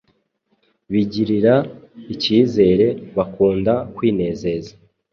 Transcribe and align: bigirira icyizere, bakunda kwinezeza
bigirira 0.91 1.55
icyizere, 2.13 2.87
bakunda 3.15 3.73
kwinezeza 3.95 4.71